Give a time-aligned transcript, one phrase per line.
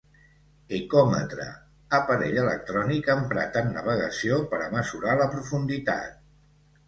[0.75, 1.43] Ecòmetre:
[1.97, 6.19] Aparell electrònic emprat en navegació per a mesurar la profunditat.